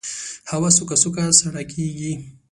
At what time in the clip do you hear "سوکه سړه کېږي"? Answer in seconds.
1.03-2.11